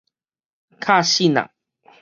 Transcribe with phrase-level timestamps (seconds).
[0.79, 1.49] 敲爍爁